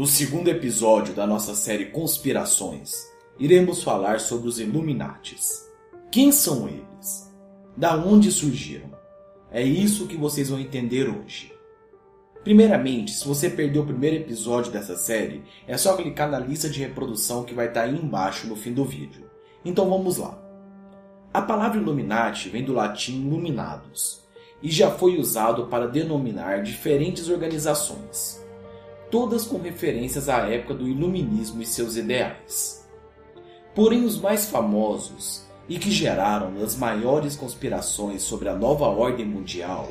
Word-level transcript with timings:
No 0.00 0.06
segundo 0.06 0.48
episódio 0.48 1.12
da 1.12 1.26
nossa 1.26 1.54
série 1.54 1.90
Conspirações, 1.90 3.06
iremos 3.38 3.82
falar 3.82 4.18
sobre 4.18 4.48
os 4.48 4.58
Illuminates. 4.58 5.68
Quem 6.10 6.32
são 6.32 6.66
eles? 6.66 7.30
Da 7.76 7.94
onde 7.96 8.32
surgiram? 8.32 8.90
É 9.50 9.62
isso 9.62 10.06
que 10.06 10.16
vocês 10.16 10.48
vão 10.48 10.58
entender 10.58 11.06
hoje. 11.06 11.52
Primeiramente, 12.42 13.10
se 13.10 13.28
você 13.28 13.50
perdeu 13.50 13.82
o 13.82 13.86
primeiro 13.86 14.16
episódio 14.16 14.72
dessa 14.72 14.96
série, 14.96 15.42
é 15.68 15.76
só 15.76 15.94
clicar 15.94 16.30
na 16.30 16.38
lista 16.38 16.70
de 16.70 16.80
reprodução 16.80 17.44
que 17.44 17.52
vai 17.52 17.68
estar 17.68 17.82
aí 17.82 17.94
embaixo 17.94 18.46
no 18.46 18.56
fim 18.56 18.72
do 18.72 18.86
vídeo. 18.86 19.30
Então 19.62 19.90
vamos 19.90 20.16
lá. 20.16 20.42
A 21.30 21.42
palavra 21.42 21.78
Illuminati 21.78 22.48
vem 22.48 22.64
do 22.64 22.72
latim 22.72 23.26
Illuminados 23.26 24.22
e 24.62 24.70
já 24.70 24.90
foi 24.90 25.18
usado 25.18 25.66
para 25.66 25.86
denominar 25.86 26.62
diferentes 26.62 27.28
organizações 27.28 28.39
todas 29.10 29.44
com 29.46 29.58
referências 29.58 30.28
à 30.28 30.48
época 30.48 30.74
do 30.74 30.86
Iluminismo 30.88 31.60
e 31.62 31.66
seus 31.66 31.96
ideais. 31.96 32.88
Porém, 33.74 34.04
os 34.04 34.18
mais 34.18 34.46
famosos 34.46 35.44
e 35.68 35.78
que 35.78 35.90
geraram 35.90 36.62
as 36.62 36.76
maiores 36.76 37.36
conspirações 37.36 38.22
sobre 38.22 38.48
a 38.48 38.54
nova 38.54 38.86
ordem 38.86 39.26
mundial 39.26 39.88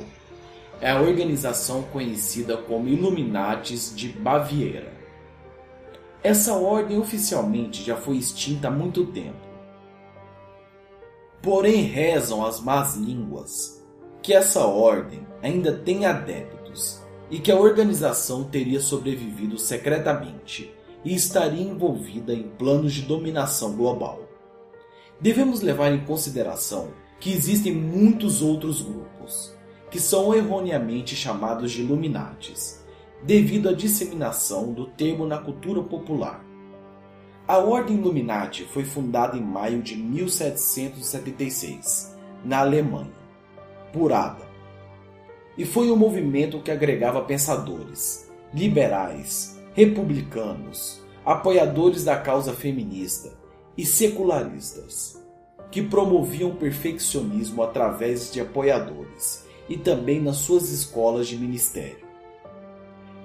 é 0.81 0.91
a 0.91 1.01
organização 1.01 1.83
conhecida 1.83 2.57
como 2.57 2.87
Illuminates 2.87 3.93
de 3.95 4.09
Baviera. 4.09 4.93
Essa 6.21 6.53
ordem 6.53 6.97
oficialmente 6.97 7.83
já 7.83 7.95
foi 7.95 8.17
extinta 8.17 8.67
há 8.67 8.71
muito 8.71 9.05
tempo. 9.05 9.47
Porém, 11.41 11.83
rezam 11.83 12.45
as 12.45 12.59
más 12.59 12.95
línguas 12.95 13.81
que 14.21 14.33
essa 14.33 14.65
ordem 14.65 15.25
ainda 15.41 15.71
tem 15.71 16.05
adeptos 16.05 17.01
e 17.29 17.39
que 17.39 17.51
a 17.51 17.59
organização 17.59 18.43
teria 18.43 18.79
sobrevivido 18.79 19.57
secretamente 19.57 20.73
e 21.03 21.13
estaria 21.13 21.63
envolvida 21.63 22.33
em 22.33 22.43
planos 22.43 22.93
de 22.93 23.01
dominação 23.03 23.75
global. 23.75 24.21
Devemos 25.21 25.61
levar 25.61 25.91
em 25.91 26.05
consideração 26.05 26.93
que 27.19 27.31
existem 27.31 27.73
muitos 27.73 28.41
outros 28.41 28.81
grupos, 28.81 29.53
que 29.91 29.99
são 29.99 30.33
erroneamente 30.33 31.13
chamados 31.15 31.71
de 31.71 31.81
Illuminates, 31.81 32.83
devido 33.23 33.69
à 33.69 33.73
disseminação 33.73 34.71
do 34.71 34.85
termo 34.85 35.27
na 35.27 35.37
cultura 35.37 35.83
popular. 35.83 36.45
A 37.47 37.57
Ordem 37.57 37.97
Illuminati 37.97 38.63
foi 38.63 38.85
fundada 38.85 39.35
em 39.35 39.41
maio 39.41 39.81
de 39.81 39.97
1776, 39.97 42.15
na 42.45 42.59
Alemanha, 42.59 43.11
por 43.91 44.13
Adam, 44.13 44.47
e 45.59 45.65
foi 45.65 45.91
um 45.91 45.95
movimento 45.97 46.61
que 46.61 46.71
agregava 46.71 47.21
pensadores, 47.21 48.31
liberais, 48.53 49.59
republicanos, 49.73 51.01
apoiadores 51.25 52.05
da 52.05 52.15
causa 52.15 52.53
feminista 52.53 53.37
e 53.77 53.85
secularistas, 53.85 55.21
que 55.69 55.81
promoviam 55.81 56.51
o 56.51 56.55
perfeccionismo 56.55 57.61
através 57.61 58.31
de 58.31 58.39
apoiadores 58.39 59.43
e 59.67 59.75
também 59.75 60.21
nas 60.21 60.37
suas 60.37 60.69
escolas 60.71 61.27
de 61.27 61.37
ministério. 61.37 62.07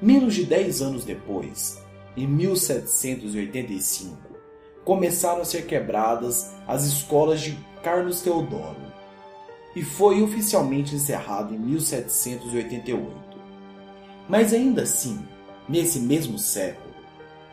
Menos 0.03 0.35
de 0.35 0.45
10 0.45 0.83
anos 0.83 1.05
depois, 1.05 1.81
em 2.17 2.27
1785, 2.27 4.19
começaram 4.85 5.43
a 5.43 5.45
ser 5.45 5.67
quebradas 5.67 6.53
as 6.67 6.83
escolas 6.85 7.41
de 7.41 7.57
Carlos 7.81 8.23
Teodoro, 8.23 8.84
e 9.75 9.83
foi 9.83 10.23
oficialmente 10.23 10.95
encerrado 10.95 11.55
em 11.55 11.59
1788. 11.59 13.13
Mas 14.29 14.53
ainda 14.53 14.83
assim, 14.83 15.19
nesse 15.69 15.99
mesmo 16.01 16.39
século, 16.39 16.95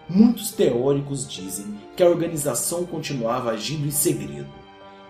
muitos 0.08 0.52
teóricos 0.52 1.28
dizem 1.28 1.80
que 1.96 2.04
a 2.04 2.10
organização 2.10 2.86
continuava 2.86 3.52
agindo 3.52 3.88
em 3.88 3.92
segredo 3.92 4.50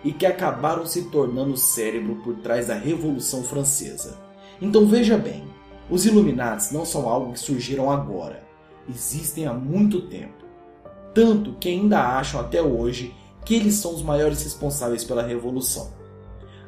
e 0.03 0.11
que 0.11 0.25
acabaram 0.25 0.85
se 0.85 1.09
tornando 1.09 1.53
o 1.53 1.57
cérebro 1.57 2.16
por 2.23 2.35
trás 2.38 2.67
da 2.67 2.75
Revolução 2.75 3.44
Francesa. 3.44 4.17
Então 4.61 4.85
veja 4.88 5.17
bem, 5.17 5.44
os 5.89 6.05
Illuminates 6.05 6.71
não 6.71 6.85
são 6.85 7.07
algo 7.07 7.33
que 7.33 7.39
surgiram 7.39 7.91
agora, 7.91 8.44
existem 8.89 9.45
há 9.45 9.53
muito 9.53 10.07
tempo. 10.07 10.45
Tanto 11.13 11.53
que 11.53 11.69
ainda 11.69 12.17
acham 12.17 12.39
até 12.39 12.61
hoje 12.61 13.13
que 13.45 13.55
eles 13.55 13.75
são 13.75 13.94
os 13.94 14.01
maiores 14.01 14.44
responsáveis 14.44 15.03
pela 15.03 15.23
Revolução. 15.23 15.91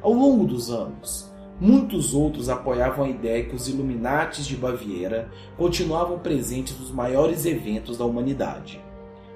Ao 0.03 0.11
longo 0.11 0.45
dos 0.45 0.69
anos, 0.69 1.31
muitos 1.61 2.13
outros 2.13 2.49
apoiavam 2.49 3.05
a 3.05 3.09
ideia 3.09 3.45
que 3.45 3.55
os 3.55 3.69
Illuminates 3.69 4.45
de 4.45 4.57
Baviera 4.57 5.31
continuavam 5.57 6.19
presentes 6.19 6.77
nos 6.77 6.91
maiores 6.91 7.45
eventos 7.45 7.97
da 7.97 8.03
humanidade, 8.03 8.83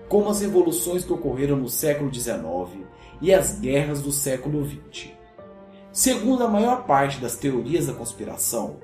como 0.10 0.28
as 0.28 0.42
revoluções 0.42 1.06
que 1.06 1.14
ocorreram 1.14 1.56
no 1.56 1.70
século 1.70 2.14
XIX 2.14 2.86
e 3.22 3.34
as 3.34 3.58
guerras 3.62 4.02
do 4.02 4.12
século 4.12 4.68
XX. 4.68 5.12
Segundo 5.94 6.44
a 6.44 6.50
maior 6.50 6.86
parte 6.86 7.22
das 7.22 7.38
teorias 7.38 7.88
da 7.88 7.94
conspiração, 7.94 8.76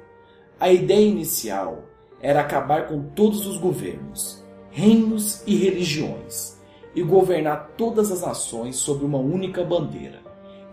a 0.58 0.72
ideia 0.72 1.06
inicial 1.06 1.84
era 2.22 2.40
acabar 2.40 2.88
com 2.88 3.10
todos 3.10 3.46
os 3.46 3.58
governos, 3.58 4.42
reinos 4.72 5.44
e 5.46 5.58
religiões 5.58 6.58
e 6.96 7.04
governar 7.04 7.74
todas 7.78 8.10
as 8.10 8.22
nações 8.22 8.78
sob 8.78 9.04
uma 9.04 9.18
única 9.18 9.66
bandeira 9.66 10.23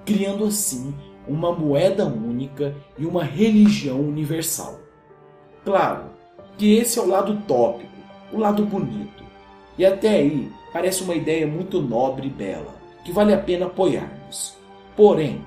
criando 0.04 0.44
assim 0.44 0.94
uma 1.26 1.52
moeda 1.52 2.06
única 2.06 2.74
e 2.98 3.06
uma 3.06 3.22
religião 3.22 4.00
universal. 4.00 4.80
Claro 5.64 6.10
que 6.56 6.74
esse 6.76 6.98
é 6.98 7.02
o 7.02 7.08
lado 7.08 7.40
tópico, 7.46 7.90
o 8.32 8.38
lado 8.38 8.64
bonito. 8.64 9.24
E 9.78 9.84
até 9.84 10.10
aí 10.10 10.50
parece 10.72 11.02
uma 11.02 11.14
ideia 11.14 11.46
muito 11.46 11.80
nobre 11.80 12.26
e 12.26 12.30
bela, 12.30 12.74
que 13.04 13.12
vale 13.12 13.32
a 13.32 13.38
pena 13.38 13.66
apoiarmos. 13.66 14.56
Porém, 14.96 15.44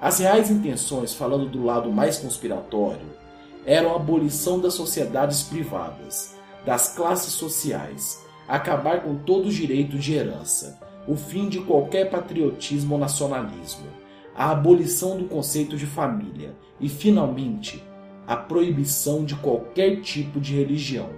as 0.00 0.18
reais 0.18 0.50
intenções, 0.50 1.14
falando 1.14 1.48
do 1.48 1.64
lado 1.64 1.90
mais 1.90 2.18
conspiratório, 2.18 3.16
eram 3.64 3.92
a 3.92 3.96
abolição 3.96 4.60
das 4.60 4.74
sociedades 4.74 5.42
privadas, 5.42 6.36
das 6.64 6.94
classes 6.94 7.32
sociais, 7.32 8.24
acabar 8.46 9.02
com 9.02 9.16
todo 9.16 9.48
o 9.48 9.52
direito 9.52 9.98
de 9.98 10.14
herança, 10.14 10.78
o 11.06 11.14
fim 11.16 11.48
de 11.48 11.60
qualquer 11.60 12.10
patriotismo 12.10 12.94
ou 12.94 13.00
nacionalismo, 13.00 13.86
a 14.34 14.50
abolição 14.50 15.16
do 15.16 15.24
conceito 15.24 15.76
de 15.76 15.86
família 15.86 16.54
e, 16.80 16.88
finalmente, 16.88 17.82
a 18.26 18.36
proibição 18.36 19.24
de 19.24 19.34
qualquer 19.36 20.00
tipo 20.00 20.40
de 20.40 20.54
religião, 20.54 21.10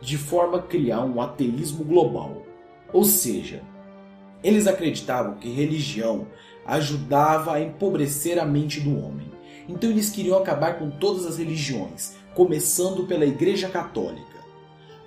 de 0.00 0.16
forma 0.16 0.58
a 0.58 0.62
criar 0.62 1.04
um 1.04 1.20
ateísmo 1.20 1.84
global. 1.84 2.42
Ou 2.92 3.04
seja, 3.04 3.62
eles 4.42 4.66
acreditavam 4.66 5.34
que 5.34 5.50
religião 5.50 6.26
ajudava 6.64 7.54
a 7.54 7.60
empobrecer 7.60 8.38
a 8.38 8.44
mente 8.44 8.80
do 8.80 8.96
homem. 8.98 9.30
Então 9.68 9.90
eles 9.90 10.10
queriam 10.10 10.38
acabar 10.38 10.78
com 10.78 10.90
todas 10.90 11.26
as 11.26 11.38
religiões, 11.38 12.14
começando 12.34 13.06
pela 13.06 13.26
Igreja 13.26 13.68
Católica. 13.68 14.40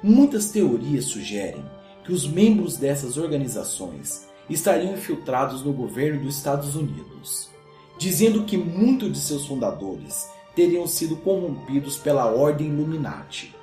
Muitas 0.04 0.50
teorias 0.52 1.06
sugerem 1.06 1.64
que 2.06 2.14
os 2.14 2.28
membros 2.28 2.78
dessas 2.78 3.18
organizações 3.18 4.28
estariam 4.50 4.94
infiltrados 4.94 5.64
no 5.64 5.74
governo 5.74 6.24
dos 6.24 6.38
Estados 6.38 6.76
Unidos, 6.76 7.50
dizendo 7.98 8.44
que 8.44 8.58
muitos 8.58 9.12
de 9.12 9.20
seus 9.20 9.46
fundadores 9.46 10.30
teriam 10.56 10.88
sido 10.88 11.16
corrompidos 11.18 11.98
pela 11.98 12.26
Ordem 12.28 12.68
Illuminati. 12.68 13.56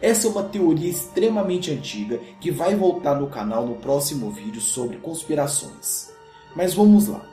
Essa 0.00 0.26
é 0.26 0.30
uma 0.30 0.44
teoria 0.44 0.90
extremamente 0.90 1.70
antiga 1.70 2.20
que 2.40 2.50
vai 2.50 2.74
voltar 2.74 3.16
no 3.16 3.28
canal 3.28 3.66
no 3.66 3.76
próximo 3.76 4.30
vídeo 4.30 4.60
sobre 4.60 4.98
conspirações. 4.98 6.12
Mas 6.54 6.74
vamos 6.74 7.08
lá. 7.08 7.24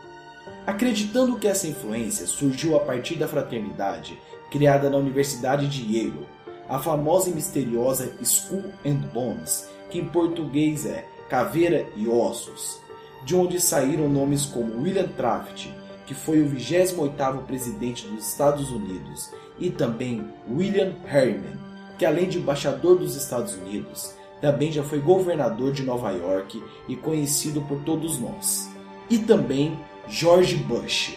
Acreditando 0.66 1.38
que 1.38 1.48
essa 1.48 1.68
influência 1.68 2.26
surgiu 2.26 2.76
a 2.76 2.80
partir 2.80 3.16
da 3.16 3.28
fraternidade 3.28 4.18
criada 4.50 4.90
na 4.90 4.98
Universidade 4.98 5.68
de 5.68 5.98
Yale, 5.98 6.28
a 6.68 6.78
famosa 6.80 7.30
e 7.30 7.34
misteriosa 7.34 8.14
Skull 8.22 8.66
and 8.86 9.08
Bones, 9.14 9.70
que 9.92 10.00
em 10.00 10.06
português 10.06 10.86
é 10.86 11.06
Caveira 11.30 11.86
e 11.96 12.08
Ossos, 12.08 12.80
de 13.24 13.36
onde 13.36 13.60
saíram 13.60 14.10
nomes 14.10 14.46
como 14.46 14.82
William 14.82 15.08
Taft, 15.10 15.70
que 16.08 16.14
foi 16.14 16.42
o 16.42 16.50
28º 16.50 17.44
presidente 17.44 18.08
dos 18.08 18.28
Estados 18.28 18.72
Unidos, 18.72 19.30
e 19.60 19.70
também 19.70 20.28
William 20.50 20.94
Harriman, 21.06 21.60
que 21.98 22.06
além 22.06 22.28
de 22.28 22.40
embaixador 22.40 22.98
dos 22.98 23.16
Estados 23.16 23.54
Unidos, 23.54 24.16
também 24.42 24.72
já 24.72 24.82
foi 24.82 25.00
governador 25.00 25.72
de 25.72 25.84
Nova 25.84 26.10
York 26.12 26.62
e 26.88 26.96
conhecido 26.96 27.62
por 27.62 27.84
todos 27.84 28.20
nós. 28.20 28.70
E 29.10 29.20
também 29.20 29.78
George 30.08 30.56
Bush, 30.56 31.16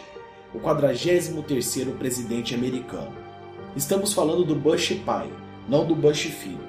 o 0.52 0.58
43º 0.58 1.96
presidente 1.96 2.54
americano. 2.54 3.14
Estamos 3.74 4.12
falando 4.12 4.44
do 4.44 4.54
Bush 4.54 4.92
pai, 5.06 5.32
não 5.66 5.86
do 5.86 5.94
Bush 5.94 6.24
filho. 6.24 6.68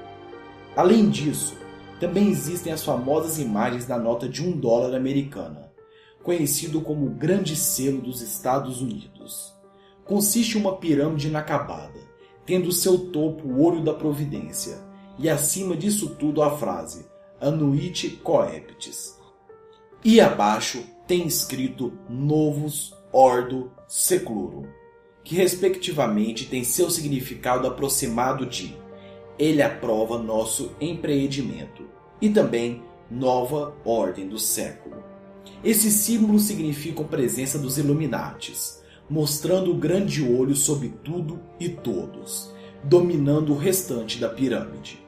Além 0.76 1.10
disso, 1.10 1.58
também 2.00 2.30
existem 2.30 2.74
as 2.74 2.84
famosas 2.84 3.40
imagens 3.40 3.86
da 3.86 3.98
nota 3.98 4.28
de 4.28 4.46
um 4.46 4.52
dólar 4.52 4.96
americana, 4.96 5.72
conhecido 6.24 6.82
como 6.82 7.06
o 7.06 7.12
Grande 7.12 7.56
Selo 7.56 8.02
dos 8.02 8.22
Estados 8.22 8.82
Unidos. 8.82 9.54
Consiste 10.04 10.58
em 10.58 10.62
uma 10.62 10.76
pirâmide 10.78 11.28
inacabada, 11.28 12.00
tendo 12.46 12.72
seu 12.72 12.98
topo 13.12 13.48
o 13.48 13.64
Olho 13.64 13.84
da 13.84 13.94
Providência, 13.94 14.78
e 15.18 15.30
acima 15.30 15.76
disso 15.76 16.16
tudo 16.16 16.44
a 16.44 16.58
frase 16.58 17.06
Anuit 17.40 18.10
coeptis. 18.24 19.18
E 20.04 20.20
abaixo 20.20 20.84
tem 21.08 21.26
escrito 21.26 21.94
Novus 22.10 22.94
Ordo 23.12 23.72
Seclorum, 23.88 24.68
que 25.24 25.36
respectivamente 25.36 26.46
tem 26.46 26.64
seu 26.64 26.90
significado 26.90 27.68
aproximado 27.68 28.46
de 28.46 28.78
Ele 29.38 29.62
aprova 29.62 30.18
nosso 30.18 30.72
empreendimento 30.80 31.84
e 32.22 32.30
também 32.30 32.82
Nova 33.12 33.76
Ordem 33.84 34.28
do 34.28 34.40
Século. 34.40 35.04
Esses 35.64 35.94
símbolos 35.94 36.44
significam 36.44 37.06
presença 37.06 37.60
dos 37.60 37.78
Illuminates, 37.78 38.82
mostrando 39.10 39.72
o 39.72 39.76
grande 39.76 40.24
olho 40.24 40.56
sobre 40.56 40.90
tudo 41.04 41.40
e 41.60 41.70
todos, 41.70 42.54
dominando 42.84 43.52
o 43.54 43.58
restante 43.58 44.20
da 44.20 44.30
pirâmide. 44.30 45.04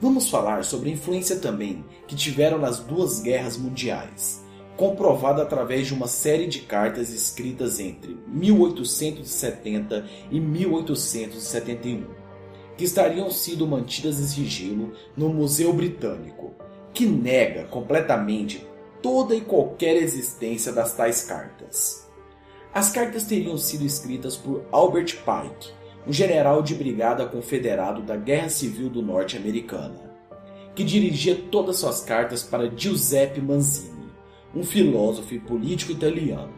Vamos 0.00 0.30
falar 0.30 0.64
sobre 0.64 0.88
a 0.88 0.92
influência 0.92 1.36
também 1.36 1.84
que 2.06 2.16
tiveram 2.16 2.58
nas 2.58 2.80
duas 2.80 3.20
guerras 3.20 3.58
mundiais, 3.58 4.42
comprovada 4.76 5.42
através 5.42 5.86
de 5.86 5.94
uma 5.94 6.08
série 6.08 6.46
de 6.46 6.60
cartas 6.60 7.12
escritas 7.12 7.78
entre 7.78 8.18
1870 8.26 10.06
e 10.30 10.40
1871, 10.40 12.19
que 12.80 12.86
estariam 12.86 13.30
sido 13.30 13.66
mantidas 13.66 14.18
em 14.18 14.24
sigilo 14.24 14.94
no 15.14 15.28
Museu 15.28 15.70
Britânico, 15.70 16.54
que 16.94 17.04
nega 17.04 17.64
completamente 17.64 18.66
toda 19.02 19.36
e 19.36 19.42
qualquer 19.42 19.96
existência 19.96 20.72
das 20.72 20.94
tais 20.94 21.24
cartas. 21.24 22.08
As 22.72 22.90
cartas 22.90 23.24
teriam 23.24 23.58
sido 23.58 23.84
escritas 23.84 24.34
por 24.34 24.64
Albert 24.72 25.18
Pike, 25.18 25.74
um 26.06 26.12
general 26.12 26.62
de 26.62 26.74
brigada 26.74 27.26
confederado 27.26 28.00
da 28.00 28.16
Guerra 28.16 28.48
Civil 28.48 28.88
do 28.88 29.02
Norte 29.02 29.36
Americana, 29.36 30.16
que 30.74 30.82
dirigia 30.82 31.36
todas 31.50 31.80
suas 31.80 32.00
cartas 32.00 32.42
para 32.42 32.74
Giuseppe 32.74 33.42
Manzini, 33.42 34.08
um 34.56 34.64
filósofo 34.64 35.34
e 35.34 35.38
político 35.38 35.92
italiano. 35.92 36.54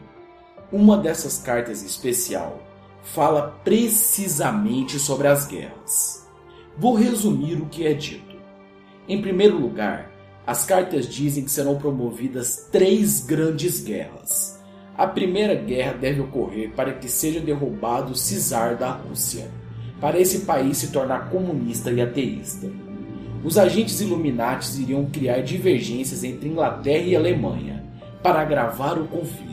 Uma 0.70 0.96
dessas 0.96 1.38
cartas 1.38 1.82
em 1.82 1.86
especial 1.86 2.60
fala 3.02 3.60
precisamente 3.64 4.98
sobre 4.98 5.28
as 5.28 5.46
guerras. 5.46 6.26
Vou 6.78 6.94
resumir 6.94 7.54
o 7.54 7.66
que 7.66 7.86
é 7.86 7.92
dito. 7.92 8.36
Em 9.08 9.20
primeiro 9.20 9.58
lugar, 9.58 10.10
as 10.46 10.64
cartas 10.64 11.06
dizem 11.06 11.44
que 11.44 11.50
serão 11.50 11.76
promovidas 11.76 12.68
três 12.70 13.24
grandes 13.24 13.82
guerras. 13.82 14.60
A 14.96 15.06
primeira 15.06 15.54
guerra 15.54 15.94
deve 15.94 16.20
ocorrer 16.20 16.70
para 16.70 16.92
que 16.92 17.08
seja 17.08 17.40
derrubado 17.40 18.12
o 18.12 18.16
czar 18.16 18.76
da 18.76 18.90
Rússia, 18.90 19.50
para 20.00 20.18
esse 20.18 20.40
país 20.40 20.78
se 20.78 20.88
tornar 20.88 21.30
comunista 21.30 21.90
e 21.90 22.00
ateísta. 22.00 22.70
Os 23.44 23.58
agentes 23.58 24.00
Illuminatis 24.00 24.78
iriam 24.78 25.06
criar 25.06 25.40
divergências 25.42 26.22
entre 26.22 26.48
Inglaterra 26.48 27.04
e 27.04 27.16
Alemanha 27.16 27.84
para 28.22 28.40
agravar 28.40 28.98
o 28.98 29.08
conflito. 29.08 29.52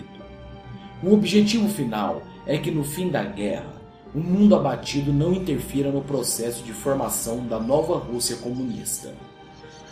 O 1.04 1.14
objetivo 1.14 1.68
final 1.70 2.22
é 2.50 2.58
que 2.58 2.72
no 2.72 2.84
fim 2.84 3.10
da 3.10 3.24
guerra, 3.24 3.80
o 4.14 4.18
mundo 4.18 4.56
abatido 4.56 5.14
não 5.14 5.32
interfira 5.32 5.92
no 5.92 6.02
processo 6.02 6.64
de 6.64 6.74
formação 6.74 7.46
da 7.46 7.60
nova 7.60 7.96
Rússia 7.96 8.38
comunista. 8.38 9.14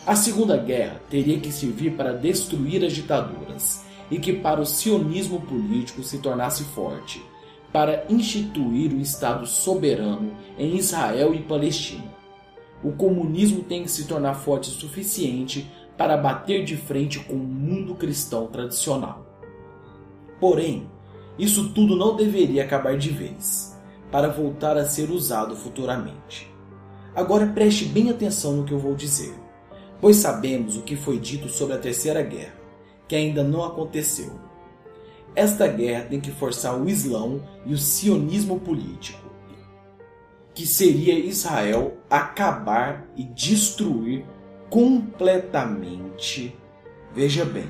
A 0.03 0.15
Segunda 0.15 0.57
Guerra 0.57 0.99
teria 1.07 1.39
que 1.39 1.51
servir 1.51 1.91
para 1.91 2.13
destruir 2.13 2.83
as 2.83 2.93
ditaduras 2.93 3.85
e 4.09 4.17
que 4.17 4.33
para 4.33 4.59
o 4.59 4.65
sionismo 4.65 5.39
político 5.41 6.01
se 6.01 6.17
tornasse 6.17 6.63
forte, 6.63 7.23
para 7.71 8.05
instituir 8.09 8.91
o 8.91 8.99
Estado 8.99 9.45
soberano 9.45 10.31
em 10.57 10.77
Israel 10.77 11.35
e 11.35 11.43
Palestina. 11.43 12.11
O 12.83 12.91
comunismo 12.91 13.61
tem 13.61 13.83
que 13.83 13.91
se 13.91 14.05
tornar 14.05 14.33
forte 14.33 14.71
o 14.71 14.73
suficiente 14.73 15.69
para 15.95 16.17
bater 16.17 16.65
de 16.65 16.75
frente 16.75 17.19
com 17.19 17.35
o 17.35 17.37
mundo 17.37 17.93
cristão 17.93 18.47
tradicional. 18.47 19.27
Porém, 20.39 20.89
isso 21.37 21.69
tudo 21.73 21.95
não 21.95 22.15
deveria 22.15 22.63
acabar 22.63 22.97
de 22.97 23.09
vez, 23.09 23.77
para 24.11 24.29
voltar 24.29 24.77
a 24.77 24.85
ser 24.85 25.09
usado 25.09 25.55
futuramente. 25.55 26.51
Agora 27.15 27.47
preste 27.47 27.85
bem 27.85 28.09
atenção 28.09 28.53
no 28.53 28.63
que 28.63 28.73
eu 28.73 28.79
vou 28.79 28.95
dizer 28.95 29.47
pois 29.99 30.17
sabemos 30.17 30.77
o 30.77 30.81
que 30.81 30.95
foi 30.95 31.19
dito 31.19 31.49
sobre 31.49 31.75
a 31.75 31.79
Terceira 31.79 32.21
Guerra, 32.21 32.55
que 33.07 33.15
ainda 33.15 33.43
não 33.43 33.63
aconteceu. 33.63 34.31
Esta 35.35 35.67
guerra 35.67 36.05
tem 36.05 36.19
que 36.19 36.31
forçar 36.31 36.79
o 36.79 36.89
Islão 36.89 37.41
e 37.65 37.73
o 37.73 37.77
sionismo 37.77 38.59
político, 38.59 39.29
que 40.53 40.65
seria 40.65 41.17
Israel 41.17 41.97
acabar 42.09 43.07
e 43.15 43.23
destruir 43.23 44.25
completamente, 44.69 46.55
veja 47.13 47.45
bem, 47.45 47.67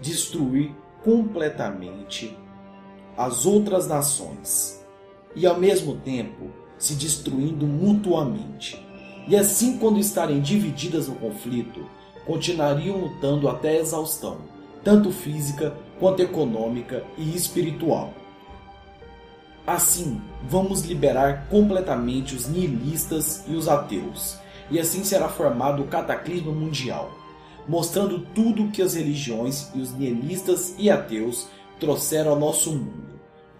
destruir 0.00 0.74
completamente 1.04 2.36
as 3.16 3.46
outras 3.46 3.86
nações 3.86 4.84
e 5.34 5.46
ao 5.46 5.58
mesmo 5.58 5.96
tempo 5.96 6.50
se 6.78 6.94
destruindo 6.94 7.66
mutuamente 7.66 8.86
e 9.28 9.34
assim, 9.34 9.76
quando 9.76 9.98
estarem 9.98 10.40
divididas 10.40 11.08
no 11.08 11.16
conflito, 11.16 11.84
continuariam 12.24 12.96
lutando 12.96 13.48
até 13.48 13.70
a 13.70 13.80
exaustão, 13.80 14.38
tanto 14.84 15.10
física 15.10 15.74
quanto 15.98 16.22
econômica 16.22 17.02
e 17.18 17.34
espiritual. 17.34 18.14
Assim, 19.66 20.20
vamos 20.48 20.82
liberar 20.82 21.48
completamente 21.48 22.36
os 22.36 22.46
nihilistas 22.46 23.42
e 23.48 23.54
os 23.56 23.66
ateus, 23.66 24.38
e 24.70 24.78
assim 24.78 25.02
será 25.02 25.28
formado 25.28 25.82
o 25.82 25.88
cataclismo 25.88 26.52
mundial, 26.52 27.10
mostrando 27.66 28.20
tudo 28.32 28.70
que 28.70 28.80
as 28.80 28.94
religiões 28.94 29.72
e 29.74 29.80
os 29.80 29.92
nihilistas 29.92 30.72
e 30.78 30.88
ateus 30.88 31.48
trouxeram 31.80 32.30
ao 32.30 32.38
nosso 32.38 32.70
mundo, 32.70 33.05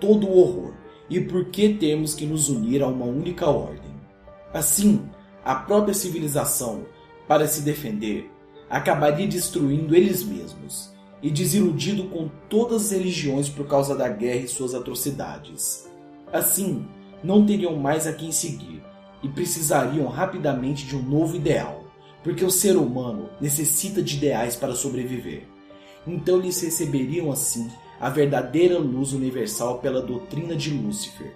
todo 0.00 0.26
o 0.26 0.38
horror, 0.38 0.74
e 1.08 1.20
por 1.20 1.46
que 1.46 1.74
temos 1.74 2.14
que 2.14 2.26
nos 2.26 2.48
unir 2.48 2.82
a 2.82 2.88
uma 2.88 3.04
única 3.04 3.46
ordem. 3.46 3.94
Assim, 4.52 5.08
a 5.44 5.54
própria 5.54 5.94
civilização 5.94 6.86
para 7.28 7.46
se 7.46 7.62
defender, 7.62 8.30
acabaria 8.68 9.26
destruindo 9.26 9.94
eles 9.94 10.22
mesmos 10.22 10.92
e 11.22 11.30
desiludido 11.30 12.04
com 12.04 12.28
todas 12.48 12.86
as 12.86 12.90
religiões 12.92 13.48
por 13.48 13.66
causa 13.66 13.94
da 13.94 14.08
guerra 14.08 14.44
e 14.44 14.48
suas 14.48 14.74
atrocidades. 14.74 15.88
Assim, 16.32 16.86
não 17.22 17.44
teriam 17.46 17.76
mais 17.76 18.06
a 18.06 18.12
quem 18.12 18.30
seguir 18.30 18.82
e 19.22 19.28
precisariam 19.28 20.06
rapidamente 20.06 20.86
de 20.86 20.96
um 20.96 21.02
novo 21.02 21.36
ideal, 21.36 21.84
porque 22.22 22.44
o 22.44 22.50
ser 22.50 22.76
humano 22.76 23.30
necessita 23.40 24.02
de 24.02 24.16
ideais 24.16 24.56
para 24.56 24.74
sobreviver. 24.74 25.44
Então 26.06 26.38
eles 26.38 26.60
receberiam 26.60 27.32
assim 27.32 27.68
a 28.00 28.10
verdadeira 28.10 28.78
luz 28.78 29.12
universal 29.12 29.78
pela 29.78 30.02
doutrina 30.02 30.54
de 30.54 30.70
Lúcifer, 30.70 31.34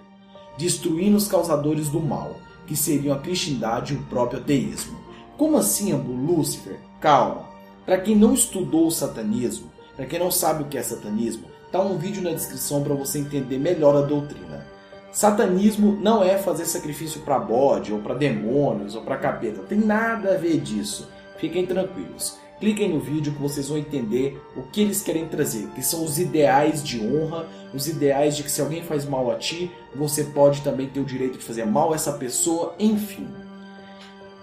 destruindo 0.57 1.17
os 1.17 1.27
causadores 1.27 1.89
do 1.89 1.99
mal 1.99 2.35
que 2.67 2.75
seriam 2.75 3.15
a 3.15 3.19
cristandade 3.19 3.93
e 3.93 3.97
o 3.97 4.03
próprio 4.03 4.39
ateísmo. 4.39 4.99
Como 5.37 5.57
assim, 5.57 5.91
Ambu 5.91 6.13
Lúcifer? 6.13 6.79
Calma. 6.99 7.49
Para 7.85 7.99
quem 7.99 8.15
não 8.15 8.33
estudou 8.33 8.87
o 8.87 8.91
satanismo, 8.91 9.71
para 9.95 10.05
quem 10.05 10.19
não 10.19 10.31
sabe 10.31 10.63
o 10.63 10.67
que 10.67 10.77
é 10.77 10.83
satanismo, 10.83 11.47
tá 11.71 11.81
um 11.81 11.97
vídeo 11.97 12.21
na 12.21 12.31
descrição 12.31 12.83
para 12.83 12.93
você 12.93 13.19
entender 13.19 13.57
melhor 13.57 13.95
a 13.95 14.05
doutrina. 14.05 14.65
Satanismo 15.11 15.97
não 15.99 16.23
é 16.23 16.37
fazer 16.37 16.65
sacrifício 16.65 17.21
para 17.21 17.37
bode, 17.37 17.91
ou 17.91 17.99
para 17.99 18.13
demônios, 18.13 18.95
ou 18.95 19.01
para 19.01 19.17
capeta. 19.17 19.61
Tem 19.63 19.77
nada 19.77 20.35
a 20.35 20.37
ver 20.37 20.59
disso. 20.61 21.09
Fiquem 21.37 21.65
tranquilos. 21.65 22.37
Cliquem 22.61 22.89
no 22.89 22.99
vídeo 22.99 23.33
que 23.33 23.41
vocês 23.41 23.69
vão 23.69 23.77
entender 23.79 24.39
o 24.55 24.61
que 24.61 24.81
eles 24.81 25.01
querem 25.01 25.27
trazer, 25.27 25.67
que 25.69 25.81
são 25.81 26.05
os 26.05 26.19
ideais 26.19 26.83
de 26.83 27.03
honra, 27.03 27.47
os 27.73 27.87
ideais 27.87 28.37
de 28.37 28.43
que 28.43 28.51
se 28.51 28.61
alguém 28.61 28.83
faz 28.83 29.03
mal 29.03 29.31
a 29.31 29.35
ti, 29.35 29.71
você 29.95 30.25
pode 30.25 30.61
também 30.61 30.87
ter 30.87 30.99
o 30.99 31.03
direito 31.03 31.39
de 31.39 31.43
fazer 31.43 31.65
mal 31.65 31.91
a 31.91 31.95
essa 31.95 32.13
pessoa, 32.13 32.75
enfim. 32.77 33.27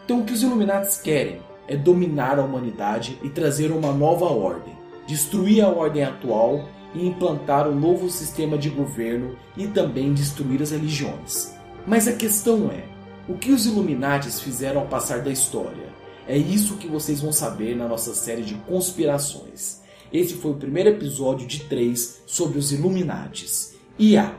Então 0.05 0.19
o 0.19 0.25
que 0.25 0.33
os 0.33 0.43
Illuminati 0.43 1.01
querem 1.01 1.39
é 1.69 1.77
dominar 1.77 2.41
a 2.41 2.43
humanidade 2.43 3.17
e 3.23 3.29
trazer 3.29 3.71
uma 3.71 3.93
nova 3.93 4.25
ordem, 4.25 4.75
destruir 5.07 5.63
a 5.63 5.69
ordem 5.69 6.03
atual 6.03 6.69
e 6.97 7.07
implantar 7.07 7.69
um 7.69 7.79
novo 7.79 8.11
sistema 8.11 8.59
de 8.59 8.69
governo 8.69 9.37
e 9.57 9.69
também 9.69 10.13
destruir 10.13 10.61
as 10.61 10.73
religiões. 10.73 11.55
Mas 11.87 12.09
a 12.09 12.13
questão 12.15 12.69
é, 12.73 12.83
o 13.29 13.39
que 13.39 13.53
os 13.53 13.65
Illuminates 13.65 14.41
fizeram 14.41 14.81
ao 14.81 14.89
passar 14.89 15.21
da 15.21 15.31
história? 15.31 15.87
É 16.29 16.37
isso 16.37 16.77
que 16.77 16.87
vocês 16.87 17.23
vão 17.23 17.33
saber 17.33 17.75
na 17.75 17.89
nossa 17.89 18.15
série 18.15 18.43
de 18.43 18.55
conspirações. 18.55 19.81
Esse 20.13 20.35
foi 20.35 20.51
o 20.51 20.57
primeiro 20.59 20.91
episódio 20.91 21.47
de 21.47 21.65
três 21.65 22.23
sobre 22.27 22.59
os 22.59 22.71
Illuminates. 22.71 23.75
E 23.99 24.15
ah, 24.15 24.39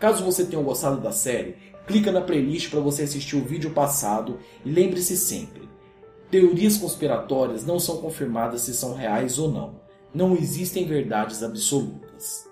caso 0.00 0.24
você 0.24 0.46
tenha 0.46 0.62
gostado 0.62 1.02
da 1.02 1.12
série, 1.12 1.56
clica 1.86 2.10
na 2.10 2.22
playlist 2.22 2.70
para 2.70 2.80
você 2.80 3.02
assistir 3.02 3.36
o 3.36 3.44
vídeo 3.44 3.72
passado 3.72 4.38
e 4.64 4.70
lembre-se 4.70 5.18
sempre: 5.18 5.68
teorias 6.30 6.78
conspiratórias 6.78 7.62
não 7.62 7.78
são 7.78 7.98
confirmadas 7.98 8.62
se 8.62 8.72
são 8.72 8.94
reais 8.94 9.38
ou 9.38 9.52
não. 9.52 9.82
Não 10.14 10.34
existem 10.34 10.86
verdades 10.86 11.42
absolutas. 11.42 12.48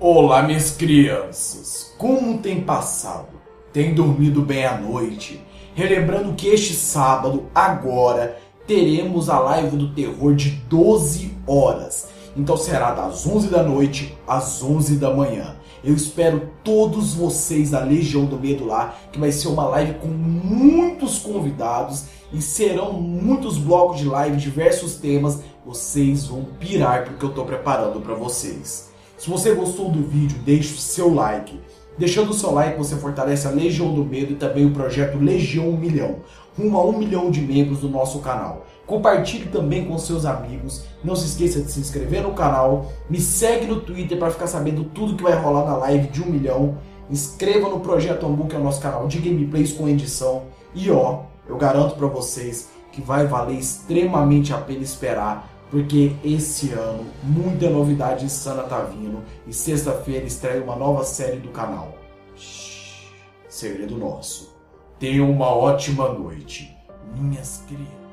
Olá, 0.00 0.42
minhas 0.42 0.72
crianças! 0.72 1.94
Como 1.96 2.42
tem 2.42 2.64
passado? 2.64 3.36
tem 3.76 3.92
dormido 3.92 4.40
bem 4.40 4.64
à 4.64 4.78
noite. 4.78 5.38
Relembrando 5.76 6.32
que 6.32 6.48
este 6.48 6.72
sábado, 6.72 7.50
agora, 7.54 8.38
teremos 8.66 9.28
a 9.28 9.38
live 9.38 9.76
do 9.76 9.92
terror 9.92 10.34
de 10.34 10.52
12 10.70 11.36
horas. 11.46 12.08
Então 12.34 12.56
será 12.56 12.92
das 12.92 13.26
11 13.26 13.48
da 13.48 13.62
noite 13.62 14.16
às 14.26 14.62
11 14.62 14.96
da 14.96 15.12
manhã. 15.12 15.54
Eu 15.84 15.94
espero 15.94 16.50
todos 16.64 17.12
vocês 17.12 17.72
da 17.72 17.80
Legião 17.80 18.24
do 18.24 18.40
Medo 18.40 18.64
lá, 18.64 18.96
que 19.12 19.20
vai 19.20 19.30
ser 19.30 19.48
uma 19.48 19.66
live 19.66 19.98
com 19.98 20.08
muitos 20.08 21.18
convidados 21.18 22.04
e 22.32 22.40
serão 22.40 22.94
muitos 22.94 23.58
blocos 23.58 23.98
de 23.98 24.06
live, 24.06 24.38
diversos 24.38 24.94
temas. 24.94 25.42
Vocês 25.62 26.24
vão 26.24 26.42
pirar 26.58 27.04
porque 27.04 27.22
eu 27.22 27.28
estou 27.28 27.44
preparando 27.44 28.00
para 28.00 28.14
vocês. 28.14 28.90
Se 29.18 29.28
você 29.28 29.54
gostou 29.54 29.90
do 29.90 30.02
vídeo, 30.02 30.38
deixe 30.42 30.72
o 30.72 30.78
seu 30.78 31.12
like. 31.12 31.60
Deixando 31.98 32.30
o 32.30 32.34
seu 32.34 32.52
like, 32.52 32.76
você 32.76 32.94
fortalece 32.96 33.46
a 33.46 33.50
Legião 33.50 33.94
do 33.94 34.04
Medo 34.04 34.32
e 34.32 34.36
também 34.36 34.66
o 34.66 34.70
projeto 34.70 35.16
Legião 35.18 35.70
1 35.70 35.76
Milhão, 35.78 36.16
rumo 36.56 36.78
a 36.78 36.84
1 36.84 36.98
milhão 36.98 37.30
de 37.30 37.40
membros 37.40 37.80
do 37.80 37.88
nosso 37.88 38.18
canal. 38.18 38.66
Compartilhe 38.86 39.46
também 39.46 39.86
com 39.86 39.96
seus 39.98 40.26
amigos. 40.26 40.84
Não 41.02 41.16
se 41.16 41.26
esqueça 41.26 41.60
de 41.60 41.72
se 41.72 41.80
inscrever 41.80 42.22
no 42.22 42.34
canal. 42.34 42.92
Me 43.08 43.18
segue 43.18 43.66
no 43.66 43.80
Twitter 43.80 44.18
para 44.18 44.30
ficar 44.30 44.46
sabendo 44.46 44.84
tudo 44.84 45.16
que 45.16 45.22
vai 45.22 45.34
rolar 45.34 45.64
na 45.64 45.76
live 45.78 46.08
de 46.08 46.22
1 46.22 46.26
milhão. 46.26 46.76
Inscreva 47.10 47.68
no 47.68 47.80
Projeto 47.80 48.26
Ambu, 48.26 48.46
que 48.46 48.54
é 48.54 48.58
o 48.58 48.62
nosso 48.62 48.80
canal 48.80 49.08
de 49.08 49.18
gameplays 49.18 49.72
com 49.72 49.88
edição. 49.88 50.42
E 50.74 50.90
ó, 50.90 51.20
eu 51.48 51.56
garanto 51.56 51.96
para 51.96 52.06
vocês 52.06 52.68
que 52.92 53.00
vai 53.00 53.26
valer 53.26 53.58
extremamente 53.58 54.52
a 54.52 54.58
pena 54.58 54.82
esperar 54.82 55.55
porque 55.70 56.14
esse 56.24 56.72
ano 56.72 57.06
muita 57.22 57.68
novidade 57.68 58.24
insana 58.24 58.62
tá 58.62 58.80
vindo 58.80 59.22
e 59.46 59.52
sexta-feira 59.52 60.24
estreia 60.24 60.62
uma 60.62 60.76
nova 60.76 61.04
série 61.04 61.38
do 61.38 61.48
canal. 61.48 61.96
Shhh, 62.36 63.12
segredo 63.48 63.96
nosso. 63.96 64.54
Tenham 64.98 65.30
uma 65.30 65.48
ótima 65.48 66.08
noite, 66.08 66.74
minhas 67.14 67.62
crianças. 67.66 68.05